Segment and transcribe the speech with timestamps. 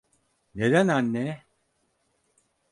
[0.55, 1.43] Neden anne?